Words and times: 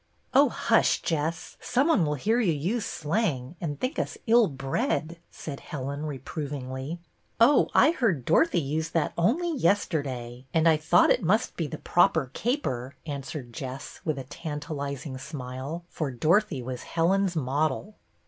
"Oh, 0.33 0.49
hush, 0.49 1.03
Jess! 1.03 1.57
Some 1.61 1.87
one 1.89 2.03
will 2.07 2.15
hear 2.15 2.39
you 2.39 2.53
use 2.53 2.87
slang, 2.87 3.55
and 3.61 3.79
think 3.79 3.99
us 3.99 4.17
ill 4.25 4.47
bred," 4.47 5.19
said 5.29 5.59
Helen, 5.59 6.07
reprovingly." 6.07 6.97
Oh, 7.39 7.69
I 7.75 7.91
heard 7.91 8.25
Dorothy 8.25 8.59
use 8.61 8.89
that 8.89 9.13
only 9.15 9.55
yes 9.55 9.85
terday, 9.85 10.45
and 10.55 10.67
I 10.67 10.75
thought 10.75 11.11
it 11.11 11.21
must 11.21 11.55
be 11.55 11.67
the 11.67 11.77
projaer 11.77 11.93
io8 12.31 12.33
BETTY 12.33 12.33
BAIRD 12.33 12.33
caper," 12.33 12.95
answered 13.05 13.53
Jess, 13.53 14.01
with 14.03 14.17
a 14.17 14.23
tantalizing 14.23 15.19
smile, 15.19 15.85
for 15.87 16.09
Dorothy 16.09 16.63
was 16.63 16.81
Helen's 16.81 17.35
model. 17.35 17.93